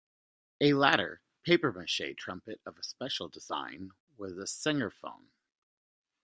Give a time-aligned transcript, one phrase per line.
[0.61, 5.29] A later, papier-mache trumpet of special design was the Sengerphone.